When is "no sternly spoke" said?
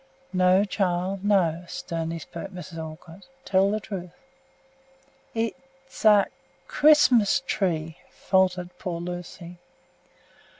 1.23-2.49